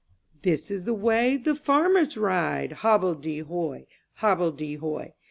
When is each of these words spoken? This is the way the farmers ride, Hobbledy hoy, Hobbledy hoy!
This 0.41 0.71
is 0.71 0.85
the 0.85 0.95
way 0.95 1.37
the 1.37 1.53
farmers 1.53 2.17
ride, 2.17 2.77
Hobbledy 2.79 3.43
hoy, 3.45 3.85
Hobbledy 4.17 4.79
hoy! 4.79 5.13